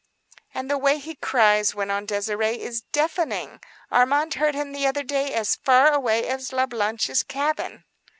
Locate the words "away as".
5.93-6.51